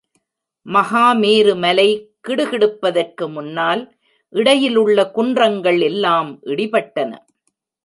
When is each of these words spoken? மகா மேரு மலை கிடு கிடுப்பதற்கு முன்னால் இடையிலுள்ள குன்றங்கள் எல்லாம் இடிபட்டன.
மகா 0.65 1.03
மேரு 1.13 1.53
மலை 1.55 1.85
கிடு 2.21 2.45
கிடுப்பதற்கு 2.45 3.25
முன்னால் 3.35 3.83
இடையிலுள்ள 4.33 4.97
குன்றங்கள் 5.15 5.79
எல்லாம் 5.89 6.31
இடிபட்டன. 6.51 7.11